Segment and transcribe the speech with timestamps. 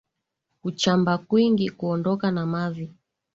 [0.61, 2.93] Kuchamba kwingi, kuondoka na mavi